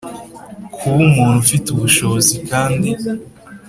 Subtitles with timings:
[0.73, 2.89] kuba umuntu ufite ubushobozi kandi